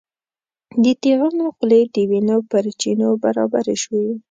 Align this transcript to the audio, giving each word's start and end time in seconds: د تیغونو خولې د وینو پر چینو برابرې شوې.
د 0.83 0.85
تیغونو 1.01 1.45
خولې 1.55 1.81
د 1.93 1.95
وینو 2.09 2.37
پر 2.51 2.63
چینو 2.81 3.09
برابرې 3.23 3.75
شوې. 3.83 4.05